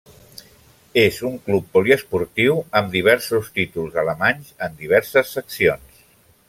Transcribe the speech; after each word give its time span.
És 1.01 1.19
un 1.29 1.35
club 1.49 1.67
poliesportiu, 1.75 2.57
amb 2.81 2.91
diversos 2.97 3.53
títols 3.59 4.01
alemanys 4.05 4.53
en 4.69 4.83
diverses 4.85 5.35
seccions. 5.39 6.07